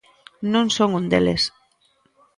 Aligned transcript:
Non 0.53 0.65
son 0.77 0.89
un 0.99 1.05
deles. 1.11 1.43